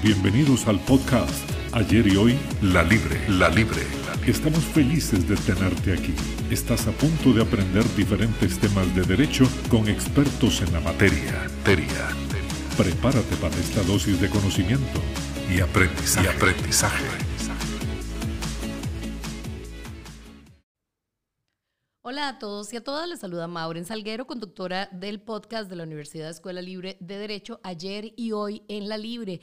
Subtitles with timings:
[0.00, 3.82] Bienvenidos al podcast Ayer y Hoy, La Libre, La Libre.
[4.28, 6.14] Estamos felices de tenerte aquí.
[6.52, 11.48] Estás a punto de aprender diferentes temas de derecho con expertos en la materia.
[11.64, 12.10] Teria.
[12.76, 15.00] Prepárate para esta dosis de conocimiento
[15.52, 16.26] y aprendizaje.
[16.26, 17.04] Y aprendizaje.
[22.02, 25.82] Hola a todos y a todas, les saluda Maureen Salguero, conductora del podcast de la
[25.82, 29.40] Universidad Escuela Libre de Derecho, ayer y hoy en La Libre.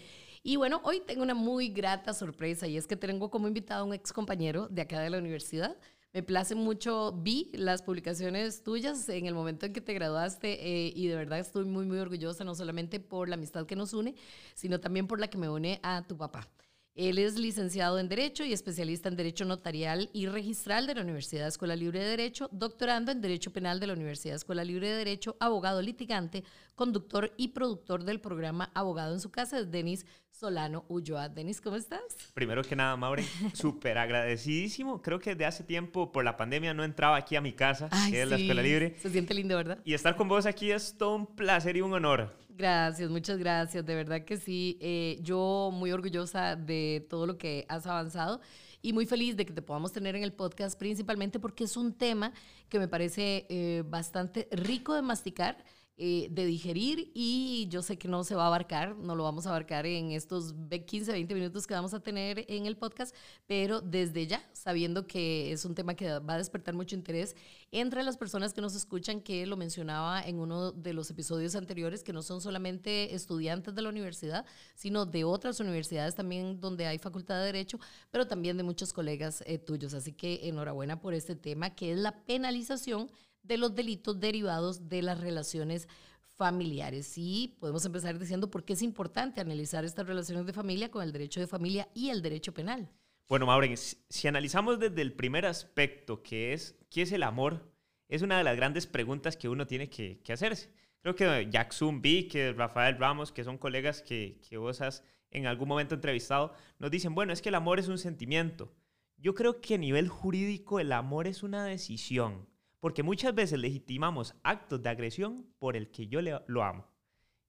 [0.47, 3.83] Y bueno, hoy tengo una muy grata sorpresa y es que tengo como invitado a
[3.83, 5.75] un ex compañero de acá de la universidad.
[6.13, 10.93] Me place mucho, vi las publicaciones tuyas en el momento en que te graduaste eh,
[10.95, 14.13] y de verdad estoy muy, muy orgullosa, no solamente por la amistad que nos une,
[14.53, 16.47] sino también por la que me une a tu papá.
[16.93, 21.47] Él es licenciado en Derecho y especialista en Derecho Notarial y Registral de la Universidad
[21.47, 25.35] Escuela Libre de Derecho, doctorando en Derecho Penal de la Universidad Escuela Libre de Derecho,
[25.39, 30.05] abogado litigante, conductor y productor del programa Abogado en su casa, es Denis
[30.37, 31.29] Solano Ulloa.
[31.29, 32.01] Denis, ¿cómo estás?
[32.33, 35.01] Primero que nada, Maure, súper agradecidísimo.
[35.01, 38.21] Creo que desde hace tiempo, por la pandemia, no entraba aquí a mi casa, que
[38.21, 38.95] es la Escuela Libre.
[39.01, 39.79] Se siente lindo, ¿verdad?
[39.85, 42.35] Y estar con vos aquí es todo un placer y un honor.
[42.49, 43.85] Gracias, muchas gracias.
[43.85, 44.77] De verdad que sí.
[44.81, 48.41] Eh, yo muy orgullosa de todo lo que has avanzado
[48.81, 51.93] y muy feliz de que te podamos tener en el podcast, principalmente porque es un
[51.93, 52.33] tema
[52.69, 55.63] que me parece eh, bastante rico de masticar
[55.97, 59.45] eh, de digerir y yo sé que no se va a abarcar, no lo vamos
[59.45, 63.15] a abarcar en estos 15, 20 minutos que vamos a tener en el podcast,
[63.47, 67.37] pero desde ya, sabiendo que es un tema que va a despertar mucho interés
[67.71, 72.03] entre las personas que nos escuchan, que lo mencionaba en uno de los episodios anteriores,
[72.03, 74.45] que no son solamente estudiantes de la universidad,
[74.75, 77.79] sino de otras universidades también donde hay facultad de derecho,
[78.11, 79.93] pero también de muchos colegas eh, tuyos.
[79.93, 83.09] Así que enhorabuena por este tema, que es la penalización
[83.47, 85.87] de los delitos derivados de las relaciones
[86.35, 87.13] familiares.
[87.17, 91.11] Y podemos empezar diciendo por qué es importante analizar estas relaciones de familia con el
[91.11, 92.89] derecho de familia y el derecho penal.
[93.27, 97.71] Bueno, Maureen, si analizamos desde el primer aspecto, que es qué es el amor,
[98.07, 100.71] es una de las grandes preguntas que uno tiene que, hacerse.
[101.01, 105.47] Creo que Jack Zumbi, que Rafael Ramos, que son colegas que, que vos has en
[105.47, 108.71] algún momento entrevistado, nos dicen, bueno, es que el amor es un sentimiento.
[109.17, 112.47] Yo creo que a nivel jurídico el amor es una decisión.
[112.85, 116.87] Porque muchas veces legitimamos actos de agresión por el que yo le, lo amo.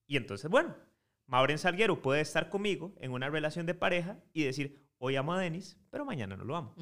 [0.06, 0.74] Y entonces, bueno,
[1.26, 5.38] Maureen Salguero puede estar conmigo en una relación de pareja y decir, hoy amo a
[5.38, 6.74] Denis, pero mañana no lo amo.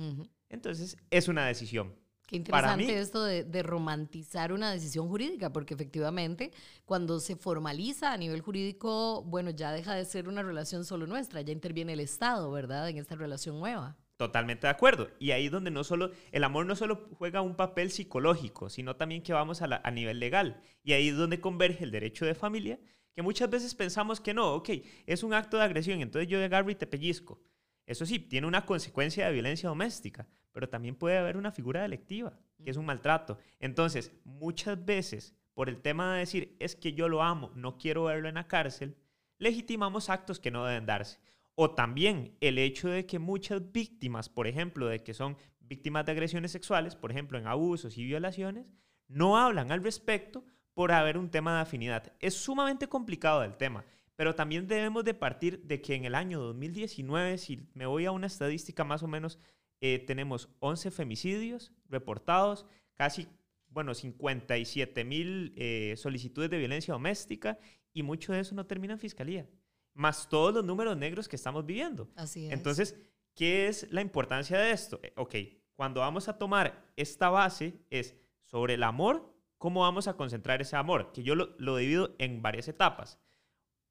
[0.48, 1.96] Entonces, es una decisión.
[2.28, 6.52] Qué interesante esto de, de, romantizar una decisión jurídica, porque efectivamente
[6.84, 11.40] cuando se formaliza a nivel jurídico, bueno, ya deja de ser una relación solo nuestra,
[11.40, 12.88] ya interviene el Estado, ¿verdad?
[12.88, 13.96] En esta relación nueva.
[14.16, 15.10] Totalmente de acuerdo.
[15.18, 19.22] Y ahí donde no solo, el amor no solo juega un papel psicológico, sino también
[19.22, 20.60] que vamos a, a nivel legal.
[20.82, 22.78] Y ahí es donde converge el derecho de familia,
[23.14, 24.70] que muchas veces pensamos que no, ok,
[25.06, 27.40] es un acto de agresión, entonces yo agarro y te pellizco.
[27.86, 32.38] Eso sí, tiene una consecuencia de violencia doméstica, pero también puede haber una figura delictiva,
[32.62, 33.38] que es un maltrato.
[33.60, 38.04] Entonces, muchas veces, por el tema de decir, es que yo lo amo, no quiero
[38.04, 38.96] verlo en la cárcel,
[39.38, 41.18] legitimamos actos que no deben darse.
[41.56, 46.12] O también el hecho de que muchas víctimas, por ejemplo, de que son víctimas de
[46.12, 48.66] agresiones sexuales, por ejemplo, en abusos y violaciones,
[49.06, 50.44] no hablan al respecto
[50.74, 52.12] por haber un tema de afinidad.
[52.18, 53.84] Es sumamente complicado el tema,
[54.16, 58.10] pero también debemos de partir de que en el año 2019, si me voy a
[58.10, 59.38] una estadística más o menos,
[59.80, 63.28] eh, tenemos 11 femicidios reportados, casi,
[63.68, 67.58] bueno, 57 mil eh, solicitudes de violencia doméstica
[67.92, 69.46] y mucho de eso no termina en fiscalía
[69.94, 72.08] más todos los números negros que estamos viviendo.
[72.16, 72.52] Así es.
[72.52, 72.96] Entonces,
[73.34, 75.00] ¿qué es la importancia de esto?
[75.02, 75.34] Eh, ok,
[75.74, 80.76] cuando vamos a tomar esta base es sobre el amor, ¿cómo vamos a concentrar ese
[80.76, 81.12] amor?
[81.12, 83.18] Que yo lo, lo divido en varias etapas.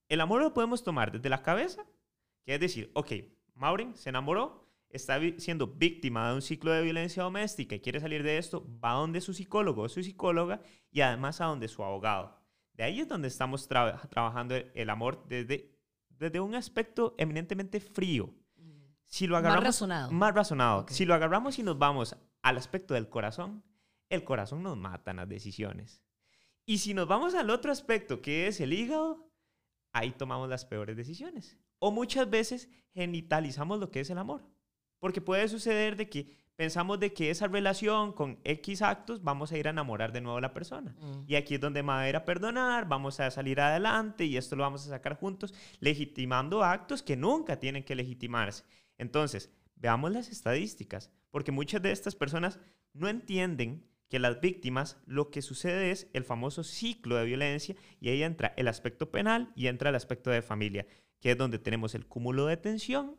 [0.07, 1.85] El amor lo podemos tomar desde la cabeza,
[2.45, 3.11] que es decir, ok,
[3.55, 8.23] Maureen se enamoró, está siendo víctima de un ciclo de violencia doméstica y quiere salir
[8.23, 10.61] de esto, va a donde su psicólogo o su psicóloga
[10.91, 12.39] y además a donde su abogado.
[12.73, 15.72] De ahí es donde estamos trabajando el amor desde
[16.23, 18.33] desde un aspecto eminentemente frío.
[19.05, 20.11] Si lo agarramos, más razonado.
[20.11, 20.85] Más razonado.
[20.89, 23.63] Si lo agarramos y nos vamos al aspecto del corazón,
[24.09, 26.01] el corazón nos mata en las decisiones.
[26.65, 29.29] Y si nos vamos al otro aspecto, que es el hígado,
[29.91, 31.57] ahí tomamos las peores decisiones.
[31.77, 34.43] O muchas veces genitalizamos lo que es el amor.
[34.99, 39.57] Porque puede suceder de que pensamos de que esa relación con X actos vamos a
[39.57, 40.95] ir a enamorar de nuevo a la persona.
[40.99, 41.23] Mm.
[41.27, 44.55] Y aquí es donde va a ir a perdonar, vamos a salir adelante y esto
[44.55, 48.63] lo vamos a sacar juntos, legitimando actos que nunca tienen que legitimarse.
[48.97, 52.59] Entonces, veamos las estadísticas, porque muchas de estas personas
[52.93, 58.09] no entienden que las víctimas lo que sucede es el famoso ciclo de violencia y
[58.09, 60.85] ahí entra el aspecto penal y entra el aspecto de familia,
[61.19, 63.17] que es donde tenemos el cúmulo de tensión,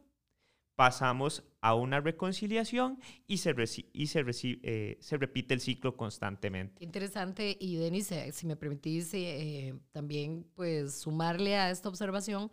[0.77, 3.55] pasamos a una reconciliación y se,
[3.93, 4.25] y se,
[4.63, 6.85] eh, se repite el ciclo constantemente.
[6.85, 12.51] Interesante y Denis, eh, si me permitís eh, también pues sumarle a esta observación,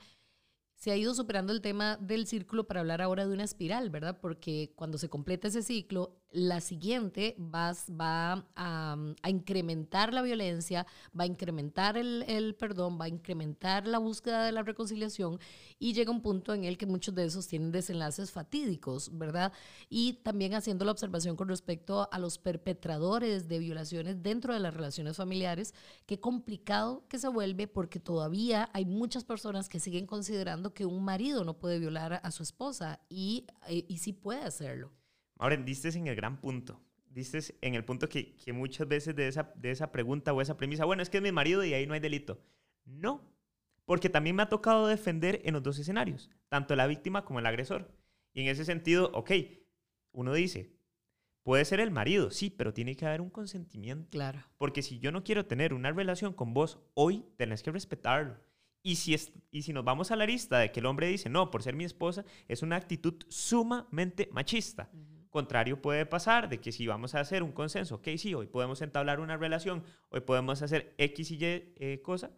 [0.81, 4.17] se ha ido superando el tema del círculo para hablar ahora de una espiral, ¿verdad?
[4.19, 8.97] Porque cuando se completa ese ciclo, la siguiente va, va a,
[9.27, 10.87] incrementar la violencia,
[11.17, 15.39] va a incrementar el, perdón, va a incrementar la búsqueda de la reconciliación
[15.77, 19.51] y llega un punto en el que muchos de esos tienen desenlaces fatídicos, ¿verdad?
[19.87, 24.73] Y también haciendo la observación con respecto a los perpetradores de violaciones dentro de las
[24.73, 25.75] relaciones familiares,
[26.07, 31.03] qué complicado que se vuelve porque todavía hay muchas personas que siguen considerando que un
[31.03, 34.91] marido no puede violar a su esposa y, eh, y sí puede hacerlo.
[35.37, 36.81] Ahora, diste en el gran punto.
[37.09, 40.55] Diste en el punto que, que muchas veces de esa, de esa pregunta o esa
[40.55, 42.41] premisa, bueno, es que es mi marido y ahí no hay delito.
[42.85, 43.31] No,
[43.85, 47.45] porque también me ha tocado defender en los dos escenarios, tanto la víctima como el
[47.45, 47.91] agresor.
[48.33, 49.31] Y en ese sentido, ok,
[50.13, 50.73] uno dice,
[51.43, 54.09] puede ser el marido, sí, pero tiene que haber un consentimiento.
[54.11, 54.39] Claro.
[54.57, 58.37] Porque si yo no quiero tener una relación con vos hoy, tenés que respetarlo.
[58.83, 61.29] Y si, es, y si nos vamos a la lista de que el hombre dice,
[61.29, 64.89] no, por ser mi esposa, es una actitud sumamente machista.
[65.29, 68.81] Contrario puede pasar de que si vamos a hacer un consenso, ok, sí, hoy podemos
[68.81, 72.31] entablar una relación, hoy podemos hacer X y Y eh, cosa,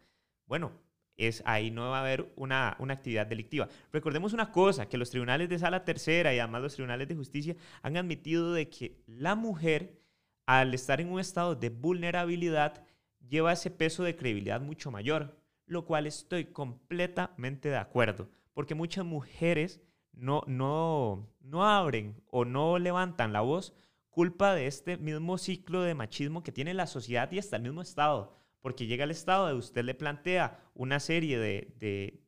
[0.46, 0.74] bueno,
[1.18, 3.68] es ahí no va a haber una, una, actividad delictiva.
[3.92, 7.56] Recordemos una cosa, que los tribunales de sala tercera y además los tribunales de justicia
[7.82, 10.00] han admitido de que la mujer,
[10.46, 12.84] al estar en un estado de vulnerabilidad,
[13.28, 19.06] lleva ese peso de credibilidad mucho mayor, lo cual estoy completamente de acuerdo, porque muchas
[19.06, 19.82] mujeres
[20.12, 23.74] no, no, no abren o no levantan la voz
[24.14, 27.82] culpa de este mismo ciclo de machismo que tiene la sociedad y hasta el mismo
[27.82, 28.38] Estado.
[28.62, 32.22] Porque llega el Estado de usted le plantea una serie de,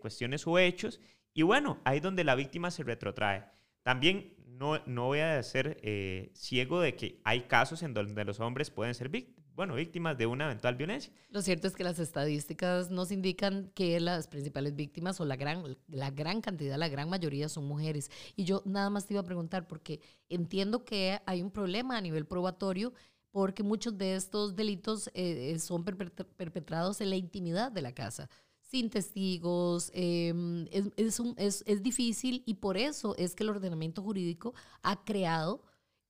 [0.00, 1.00] cuestiones o hechos
[1.32, 3.46] y bueno, ahí es donde la víctima se retrotrae.
[3.82, 8.40] También no, no voy a ser eh, ciego de que hay casos en donde los
[8.40, 11.12] hombres pueden ser víctimas bueno, víctimas de una eventual violencia.
[11.28, 15.76] Lo cierto es que las estadísticas nos indican que las principales víctimas o la gran,
[15.88, 18.10] la gran cantidad, la gran mayoría son mujeres.
[18.36, 22.00] Y yo nada más te iba a preguntar porque entiendo que hay un problema a
[22.00, 22.94] nivel probatorio
[23.32, 28.30] porque muchos de estos delitos eh, son perpetrados en la intimidad de la casa
[28.70, 34.54] sin testigos, em, es, es, es, difícil y por eso es que el ordenamiento jurídico
[34.82, 35.62] ha creado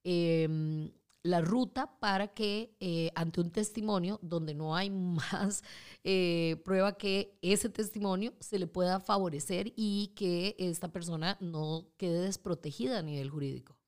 [0.05, 0.91] eh,
[1.23, 5.63] la ruta para que eh, ante un testimonio donde no hay más
[6.05, 12.23] eh, prueba que ese testimonio se le pueda favorecer y que esta persona no quede
[12.23, 13.80] desprotegida a nivel jurídico.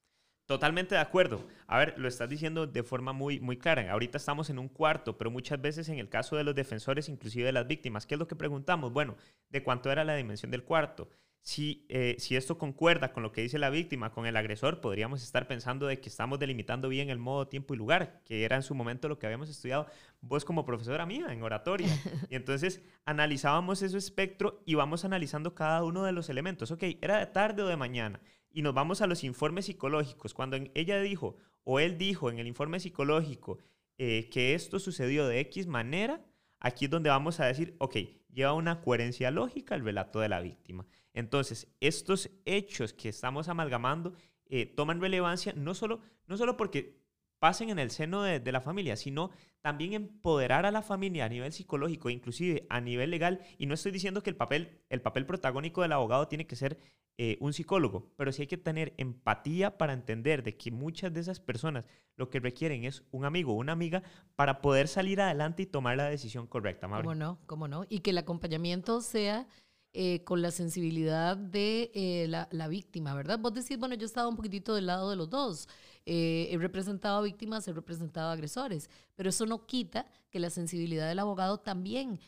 [0.53, 1.47] Totalmente de acuerdo.
[1.67, 3.91] A ver, lo estás diciendo de forma muy, muy clara.
[3.91, 7.47] Ahorita estamos en un cuarto, pero muchas veces en el caso de los defensores, inclusive
[7.47, 8.93] de las víctimas, ¿qué es lo que preguntamos?
[8.93, 9.17] Bueno,
[9.49, 11.09] ¿de cuánto era la dimensión del cuarto?
[11.41, 15.23] Si, eh, si esto concuerda con lo que dice la víctima, con el agresor, podríamos
[15.23, 18.63] estar pensando de que estamos delimitando bien el modo, tiempo y lugar, que era en
[18.63, 19.87] su momento lo que habíamos estudiado
[20.21, 21.89] vos como profesora mía en oratoria.
[22.29, 26.71] Y entonces analizábamos ese espectro y vamos analizando cada uno de los elementos.
[26.71, 28.21] Ok, era de tarde o de mañana.
[28.53, 30.35] Y nos vamos a los informes psicológicos.
[30.35, 33.59] Cuando ella dijo o él dijo en el informe psicológico
[33.99, 36.25] eh, que esto sucedió de X manera,
[36.61, 37.97] aquí es donde vamos a decir, ok,
[38.33, 40.87] lleva una coherencia lógica el relato de la víctima.
[41.15, 44.15] Entonces, estos hechos que estamos amalgamando
[44.47, 47.02] eh, toman relevancia no solo, no solo porque
[47.43, 49.33] pasen en el seno de, la familia, sino
[49.63, 53.41] también empoderar a la familia a nivel psicológico, inclusive a nivel legal.
[53.59, 56.79] Y no estoy diciendo que el papel, el papel protagónico del abogado tiene que ser
[57.19, 61.19] eh, un psicólogo, pero sí hay que tener empatía para entender de que muchas de
[61.19, 61.85] esas personas
[62.15, 64.05] lo que requieren es un amigo una amiga
[64.37, 66.89] para poder salir adelante y tomar la decisión correcta.
[66.89, 67.41] ¿Cómo no?
[67.47, 67.87] ¿Cómo no?
[67.89, 69.49] Y que el acompañamiento sea
[69.95, 73.39] eh, con la sensibilidad de eh, la, víctima, ¿verdad?
[73.39, 75.69] Vos decís, bueno, yo estaba un poquitito del lado de los dos.
[76.07, 80.51] Eh, he representado a víctimas, he representado a agresores, pero eso no quita que la
[80.51, 82.19] sensibilidad del abogado también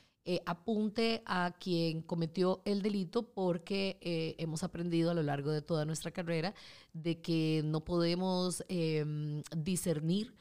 [0.46, 3.98] apunte a quien cometió el delito porque
[4.38, 6.54] hemos aprendido a lo largo de toda nuestra carrera
[6.94, 10.32] de que no podemos em, discernir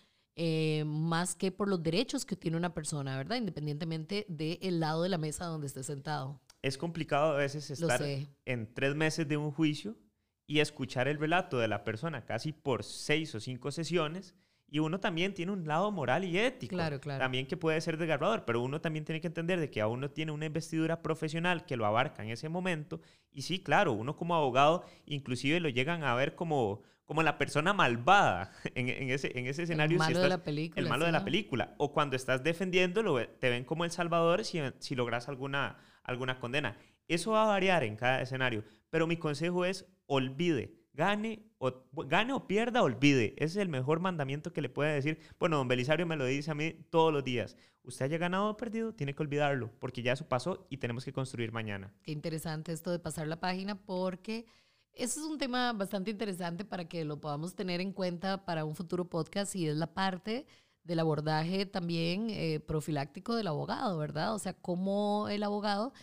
[0.86, 3.36] más que por los derechos que tiene una persona, ¿verdad?
[3.36, 8.02] Independientemente del lado de la mesa donde esté sentado es complicado a veces estar
[8.46, 9.96] en tres meses de un juicio
[10.46, 14.36] y escuchar el relato de la persona casi por seis o cinco sesiones
[14.68, 16.76] Y uno también tiene un lado moral y ético.
[16.76, 17.20] Claro, claro.
[17.20, 20.10] También que puede ser desgarrador, pero uno también tiene que entender de que a uno
[20.10, 23.00] tiene una investidura profesional que lo abarca en ese momento.
[23.32, 27.72] Y sí, claro, uno como abogado inclusive lo llegan a ver como, como la persona
[27.74, 29.96] malvada en, en ese, en ese escenario.
[29.96, 30.82] El malo si de la película.
[30.82, 31.76] el malo sí, de la película.
[31.78, 36.78] O cuando estás defendiéndolo, te ven como el salvador si, si logras alguna, alguna condena.
[37.08, 38.64] Eso va a variar en cada escenario.
[38.90, 40.76] Pero mi consejo es olvide.
[40.94, 41.72] Gane o,
[42.06, 43.34] gane o pierda, olvide.
[43.38, 45.20] Ese es el mejor mandamiento que le puede decir.
[45.40, 47.58] Bueno, don Belisario me lo dice a mí todos los días.
[47.84, 51.12] Usted haya ganado o perdido, tiene que olvidarlo, porque ya eso pasó y tenemos que
[51.12, 51.94] construir mañana.
[52.04, 54.46] Qué interesante esto de pasar la página porque
[54.94, 58.76] ese es un tema bastante interesante para que lo podamos tener en cuenta para un
[58.76, 60.46] futuro podcast y es la parte
[60.84, 64.36] del abordaje también eh, profiláctico del abogado, ¿verdad?
[64.36, 65.94] O sea, cómo el abogado,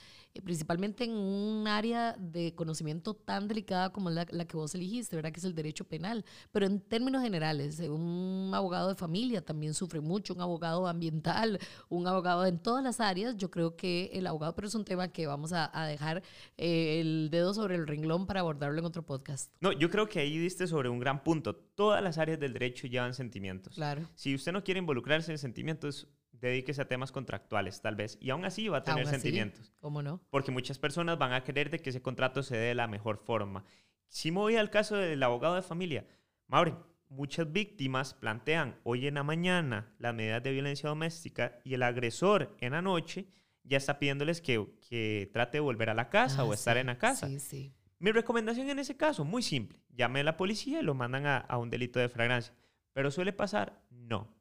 [0.45, 5.33] principalmente en un área de conocimiento tan delicada como la, la que vos elegiste, ¿verdad?
[5.33, 9.75] Que es el derecho penal, pero en términos generales, eh, un abogado de familia también
[9.75, 11.59] sufre mucho, un abogado ambiental,
[11.89, 15.09] un abogado en todas las áreas, yo creo que el abogado, pero es un tema
[15.09, 16.23] que vamos a, a dejar
[16.57, 19.53] eh, el dedo sobre el renglón para abordarlo en otro podcast.
[19.61, 21.55] No, yo creo que ahí diste sobre un gran punto.
[21.57, 23.75] Todas las áreas del derecho llevan sentimientos.
[23.75, 24.09] Claro.
[24.15, 26.09] Si usted no quiere involucrarse en sentimientos,
[26.41, 28.19] dedíquese a temas contractuales, tal vez.
[28.21, 29.73] Y aún así va a tener así, sentimientos.
[29.81, 30.21] ¿Cómo no?
[30.31, 33.19] Porque muchas personas van a querer de que ese contrato se dé de la mejor
[33.19, 33.65] forma.
[34.09, 36.07] Si me voy al caso del abogado de familia,
[36.47, 36.75] Maure,
[37.09, 42.57] muchas víctimas plantean hoy en la mañana las medidas de violencia doméstica y el agresor
[42.61, 43.27] en la noche
[43.63, 46.81] ya está pidiéndoles que, que trate de volver a la casa Ah, o estar sí,
[46.81, 47.29] en la casa.
[47.29, 47.75] Sí, sí.
[47.99, 49.79] Mi recomendación en ese caso, muy simple.
[49.91, 52.55] Llame a la policía y lo mandan a, a un delito de fragancia.
[52.93, 54.35] Pero suele pasar, no.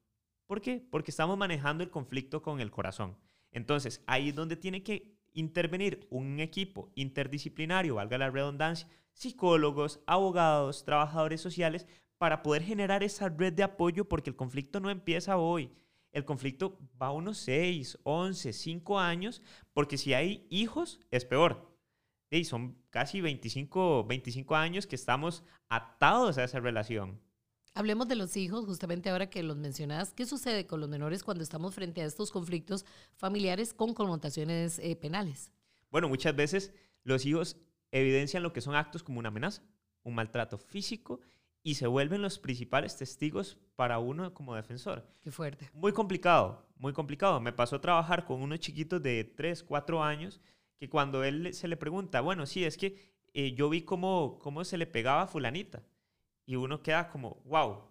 [0.50, 0.84] ¿Por qué?
[0.90, 3.16] Porque estamos manejando el conflicto con el corazón.
[3.52, 10.86] Entonces, ahí es donde tiene que intervenir un equipo interdisciplinario, valga la redundancia, psicólogos, abogados,
[10.86, 11.86] trabajadores sociales,
[12.18, 15.72] para poder generar esa red de apoyo, porque el conflicto no empieza hoy.
[16.12, 21.78] El conflicto va unos 6, 11, 5 años, porque si hay hijos, es peor.
[22.32, 27.22] Y son casi 25, 25 años que estamos atados a esa relación.
[27.74, 30.14] Hablemos de los hijos, justamente ahora que los mencionas.
[30.14, 32.86] ¿Qué sucede con los menores cuando estamos frente a estos conflictos
[33.16, 35.52] familiares con connotaciones eh, penales?
[35.92, 36.74] Bueno, muchas veces
[37.04, 37.58] los hijos
[37.92, 39.64] evidencian lo que son actos como una amenaza,
[40.04, 41.22] un maltrato físico
[41.64, 45.06] y se vuelven los principales testigos para uno como defensor.
[45.22, 45.70] Qué fuerte.
[45.74, 47.40] Muy complicado, muy complicado.
[47.40, 50.42] Me pasó a trabajar con unos chiquitos de 3, 4 años
[50.78, 52.96] que cuando él se le pregunta, bueno, sí, es que
[53.34, 55.84] eh, yo vi cómo, cómo se le pegaba a fulanita.
[56.50, 57.84] Y uno queda como, wow,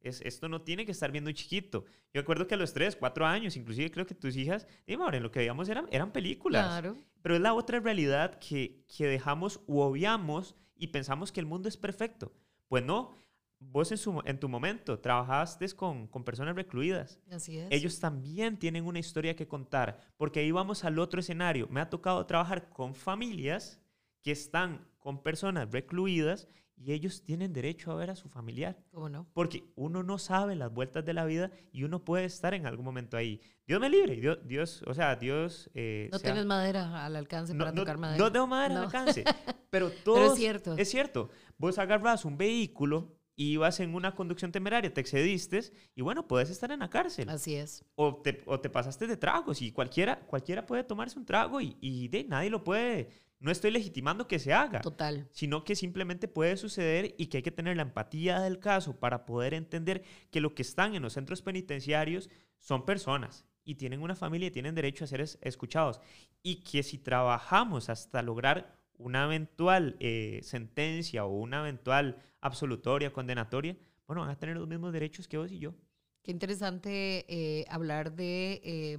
[0.00, 1.84] es, esto no tiene que estar viendo chiquito.
[2.14, 5.20] Yo recuerdo que a los 3, 4 años, inclusive creo que tus hijas, dime ahora,
[5.20, 6.66] lo que veíamos eran, eran películas.
[6.66, 6.96] Claro.
[7.20, 11.68] Pero es la otra realidad que, que dejamos u obviamos y pensamos que el mundo
[11.68, 12.32] es perfecto.
[12.68, 13.14] Pues no,
[13.58, 17.20] vos en, su, en tu momento trabajaste con, con personas recluidas.
[17.30, 17.68] Así es.
[17.70, 21.68] Ellos también tienen una historia que contar, porque ahí vamos al otro escenario.
[21.68, 23.78] Me ha tocado trabajar con familias
[24.22, 28.76] que están con personas recluidas y ellos tienen derecho a ver a su familiar.
[28.92, 29.26] ¿Cómo no?
[29.32, 32.84] Porque uno no sabe las vueltas de la vida y uno puede estar en algún
[32.84, 33.40] momento ahí.
[33.66, 35.70] Dios me libre, Dios, Dios o sea, Dios...
[35.74, 38.22] eh, No sea- tienes madera al alcance no, para no- tocar madera.
[38.24, 38.86] no tengo madera al No.
[38.86, 39.24] alcance.
[39.70, 40.76] Pero todo es cierto.
[40.76, 41.30] Es cierto.
[41.58, 45.60] Vos agarras un vehículo, ibas en una conducción temeraria, te excediste
[45.94, 47.28] y bueno, puedes estar en la cárcel.
[47.28, 47.84] Así es.
[47.94, 51.76] O te, o te pasaste de tragos y cualquiera, cualquiera puede tomarse un trago y,
[51.80, 53.10] y de, nadie lo puede.
[53.38, 55.28] No estoy legitimando que se haga, Total.
[55.30, 59.26] sino que simplemente puede suceder y que hay que tener la empatía del caso para
[59.26, 64.14] poder entender que lo que están en los centros penitenciarios son personas y tienen una
[64.14, 66.00] familia y tienen derecho a ser es- escuchados.
[66.42, 73.76] Y que si trabajamos hasta lograr una eventual eh, sentencia o una eventual absolutoria, condenatoria,
[74.06, 75.74] bueno, van a tener los mismos derechos que vos y yo.
[76.22, 78.98] Qué interesante eh, hablar de eh,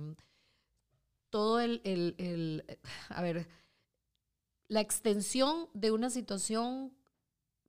[1.29, 2.63] todo el, el- el-
[3.09, 3.47] a ver,
[4.67, 6.93] la extensión de una situación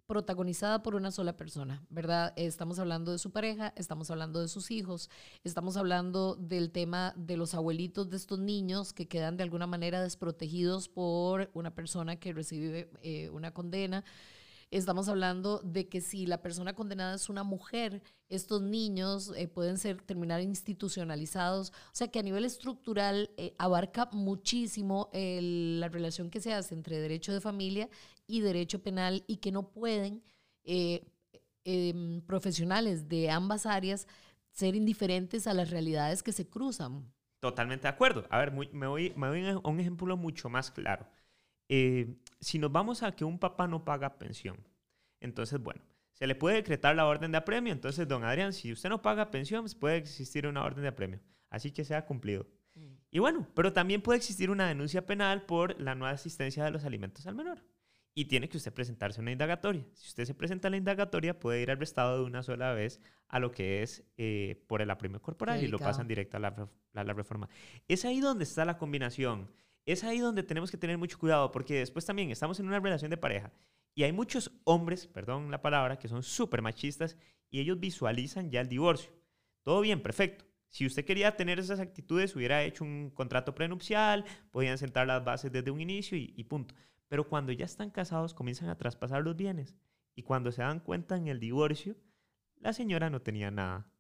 [0.07, 2.33] protagonizada por una sola persona, ¿verdad?
[2.37, 5.11] Estamos hablando de su pareja, estamos hablando de sus hijos,
[5.45, 10.03] estamos hablando del tema de los abuelitos de estos niños que quedan de alguna manera
[10.03, 14.03] desprotegidos por una persona que recibe eh, una condena.
[14.71, 19.79] Estamos hablando de que si la persona condenada es una mujer, estos niños eh, pueden
[19.79, 21.71] ser terminar institucionalizados.
[21.71, 26.75] O sea que a nivel estructural eh, abarca muchísimo el- la relación que se hace
[26.75, 27.89] entre derecho de familia
[28.27, 30.23] y derecho penal y que no pueden
[30.65, 31.03] eh,
[31.65, 34.07] em, profesionales de ambas áreas
[34.51, 37.11] ser indiferentes a las realidades que se cruzan.
[37.41, 38.27] Totalmente de acuerdo.
[38.31, 41.07] A ver, muy- me, voy, me voy a un ejemplo mucho más claro.
[41.69, 44.57] Eh, si nos vamos a que un papá no paga pensión,
[45.21, 45.83] entonces, bueno,
[46.19, 47.73] se le puede decretar la orden de apremio.
[47.73, 51.21] Entonces, don Adrián, si usted no paga pensión, pues puede existir una orden de apremio.
[51.49, 52.47] Así que sea cumplido.
[52.75, 52.95] Mm.
[53.11, 56.85] Y bueno, pero también puede existir una denuncia penal por la no asistencia de los
[56.85, 57.65] alimentos al menor.
[58.15, 59.85] Y tiene que usted presentarse una indagatoria.
[59.95, 63.39] Si usted se presenta a la indagatoria, puede ir arrestado de una sola vez a
[63.39, 67.05] lo que es eh, por el apremio corporal y lo pasan directo a la, a
[67.05, 67.49] la reforma.
[67.87, 69.49] Es ahí donde está la combinación.
[69.89, 73.11] Es ahí donde tenemos que tener mucho cuidado porque después también estamos en una relación
[73.11, 73.55] de pareja
[73.95, 77.17] y hay muchos hombres, perdón la palabra, que son súper machistas
[77.49, 79.11] y ellos visualizan ya el divorcio.
[79.63, 80.45] Todo bien, perfecto.
[80.69, 85.51] Si usted quería tener esas actitudes, hubiera hecho un contrato prenupcial, podían sentar las bases
[85.51, 86.75] desde un inicio y, y punto.
[87.09, 89.75] Pero cuando ya están casados, comienzan a traspasar los bienes.
[90.15, 91.97] Y cuando se dan cuenta en el divorcio,
[92.57, 93.91] la señora no tenía nada.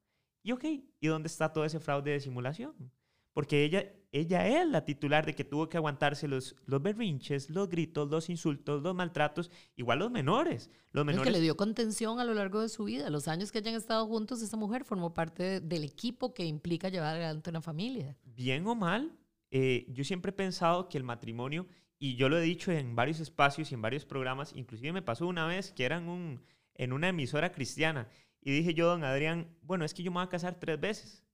[0.42, 0.64] Y ok,
[1.00, 2.92] ¿y dónde está todo ese fraude de simulación?
[3.38, 7.68] Porque ella, ella es la titular de que tuvo que aguantarse los, los berrinches, los
[7.68, 10.72] gritos, los insultos, los maltratos, igual los menores.
[10.90, 11.24] Los menores.
[11.24, 13.10] que le dio contención a lo largo de su vida.
[13.10, 17.14] Los años que hayan estado juntos, esa mujer formó parte del equipo que implica llevar
[17.14, 18.16] adelante una familia.
[18.24, 19.16] Bien o mal,
[19.52, 23.20] eh, yo siempre he pensado que el matrimonio, y yo lo he dicho en varios
[23.20, 26.42] espacios y en varios programas, inclusive me pasó una vez que eran un,
[26.74, 28.08] en una emisora cristiana,
[28.40, 31.27] y dije yo, don Adrián, bueno, es que yo me voy a casar tres veces.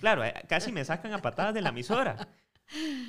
[0.00, 2.28] Claro, eh, casi me sacan a patadas de la emisora.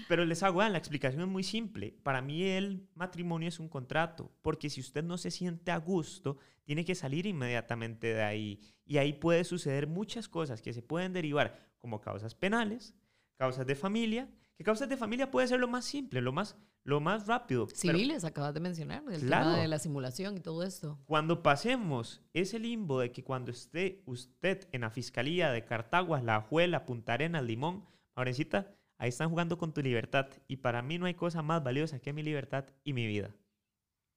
[0.07, 1.91] Pero les hago, la explicación es muy simple.
[2.03, 6.37] Para mí el matrimonio es un contrato, porque si usted no se siente a gusto,
[6.63, 8.61] tiene que salir inmediatamente de ahí.
[8.85, 12.95] Y ahí puede suceder muchas cosas que se pueden derivar como causas penales,
[13.35, 16.55] causas de familia, que causas de familia puede ser lo más simple, lo más,
[16.87, 17.67] lo más rápido.
[17.67, 20.97] Civiles, acabas de mencionar, el tema de la simulación y todo esto.
[21.05, 26.37] Cuando pasemos ese limbo de que cuando esté usted en la fiscalía de Cartaguas, La
[26.37, 30.29] Ajuela, Punta Arenas, Limón, Maurencita, ahí están jugando con tu libertad.
[30.47, 33.35] Y para mí no hay cosa más valiosa que mi libertad y mi vida.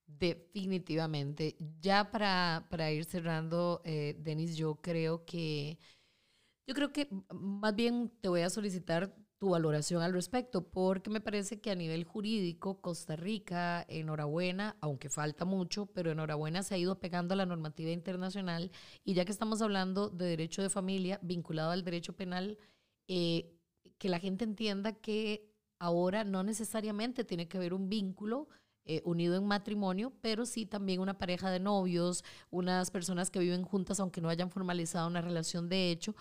[0.06, 1.56] Definitivamente.
[1.80, 5.76] Ya para, para ir cerrando, eh, Denis, yo creo que
[6.68, 11.22] yo creo que más bien te voy a solicitar tu valoración al respecto, porque me
[11.22, 16.78] parece que a nivel jurídico, Costa Rica, enhorabuena, aunque falta mucho, pero enhorabuena se ha
[16.78, 18.70] ido pegando a la normativa internacional.
[19.02, 22.58] Y ya que estamos hablando de derecho de familia vinculado al derecho penal,
[23.08, 23.56] eh,
[23.96, 28.48] que la gente entienda que ahora no necesariamente tiene que haber un vínculo
[28.84, 33.62] eh, unido en matrimonio, pero sí también una pareja de novios, unas personas que viven
[33.62, 36.14] juntas aunque no hayan formalizado una relación de hecho,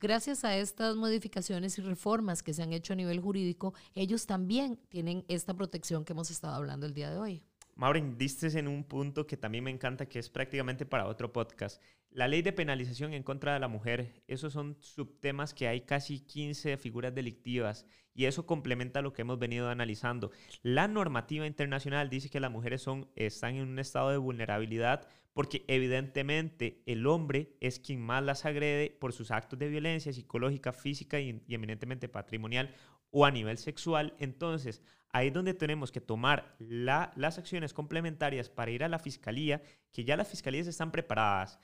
[0.00, 4.78] gracias a estas modificaciones y reformas que se han hecho a nivel jurídico, ellos también
[4.88, 7.42] tienen esta protección que hemos estado hablando el día de hoy.
[7.76, 11.80] Maureen, diste en un punto que también me encanta, que es prácticamente para otro podcast.
[12.10, 16.20] La ley de penalización en contra de la mujer, esos son subtemas que hay casi
[16.20, 20.30] 15 figuras delictivas y eso complementa lo que hemos venido analizando.
[20.62, 25.64] La normativa internacional dice que las mujeres son, están en un estado de vulnerabilidad porque
[25.68, 31.20] evidentemente el hombre es quien más las agrede por sus actos de violencia psicológica, física
[31.20, 32.74] y, eminentemente patrimonial
[33.10, 34.14] o a nivel sexual.
[34.18, 39.62] Entonces, ahí es donde tenemos que tomar las acciones complementarias para ir a la fiscalía,
[39.92, 41.60] que ya las fiscalías están preparadas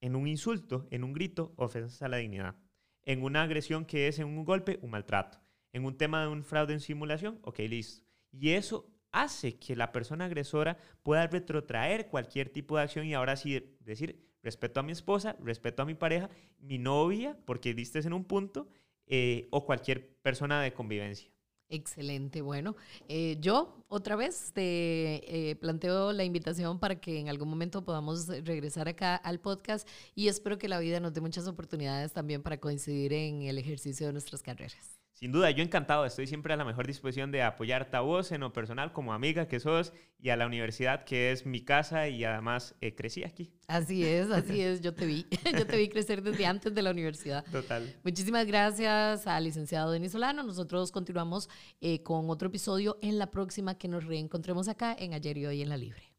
[0.00, 2.56] en un insulto, en un grito, ofensa a la dignidad.
[3.02, 5.40] En una agresión que es en un golpe, un maltrato.
[5.72, 8.04] En un tema de un fraude en simulación, ok, listo.
[8.30, 13.36] Y eso hace que la persona agresora pueda retrotraer cualquier tipo de acción y ahora
[13.36, 18.12] sí decir, respeto a mi esposa, respeto a mi pareja, mi novia, porque diste en
[18.12, 18.68] un punto,
[19.06, 21.30] eh, o cualquier persona de convivencia.
[21.68, 22.76] Excelente, bueno,
[23.08, 28.28] eh, yo otra vez te eh, planteo la invitación para que en algún momento podamos
[28.28, 32.58] regresar acá al podcast y espero que la vida nos dé muchas oportunidades también para
[32.58, 35.03] coincidir en el ejercicio de nuestras carreras.
[35.14, 38.40] Sin duda, yo encantado, estoy siempre a la mejor disposición de apoyarte a vos en
[38.40, 42.24] lo personal como amiga que sos y a la universidad que es mi casa y
[42.24, 43.52] además eh, crecí aquí.
[43.68, 45.24] Así es, así es, yo te vi,
[45.56, 47.44] yo te vi crecer desde antes de la universidad.
[47.44, 47.94] Total.
[48.02, 50.42] Muchísimas gracias al licenciado Denis Solano.
[50.42, 51.48] Nosotros continuamos
[51.80, 55.62] eh, con otro episodio en la próxima que nos reencontremos acá en Ayer y Hoy
[55.62, 56.12] en la Libre.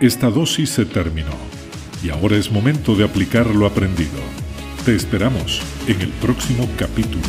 [0.00, 1.36] Esta dosis se terminó
[2.02, 4.41] y ahora es momento de aplicar lo aprendido.
[4.84, 7.22] Te esperamos en el próximo capítulo.